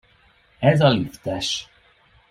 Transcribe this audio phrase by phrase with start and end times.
[0.59, 1.67] Ez a liftes.